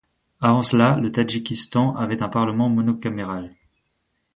Avant 0.39 0.63
cela, 0.63 0.95
le 0.97 1.11
Tadjikistan 1.11 1.95
avait 1.95 2.23
un 2.23 2.27
parlement 2.29 2.69
monocaméral. 2.69 3.53